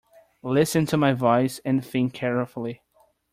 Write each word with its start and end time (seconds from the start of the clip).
Listen 0.41 0.87
to 0.87 0.97
my 0.97 1.13
voice 1.13 1.59
and 1.59 1.85
think 1.85 2.11
carefully. 2.15 2.81